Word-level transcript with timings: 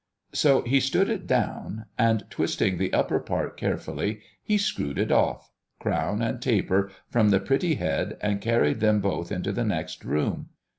So 0.33 0.63
he 0.63 0.79
stood 0.79 1.09
it 1.11 1.27
down, 1.27 1.85
and 1.95 2.23
twisting 2.31 2.79
the 2.79 2.91
upper 2.91 3.19
part 3.19 3.55
carefully, 3.55 4.21
he 4.41 4.57
screwed 4.57 4.97
it 4.97 5.11
off, 5.11 5.51
crown 5.77 6.23
and 6.23 6.41
taper, 6.41 6.89
from 7.11 7.29
the 7.29 7.39
pretty 7.39 7.75
head, 7.75 8.17
and 8.19 8.41
carried 8.41 8.79
them 8.79 8.99
both 8.99 9.31
into 9.31 9.51
the 9.51 9.63
next 9.63 10.03
room. 10.03 10.47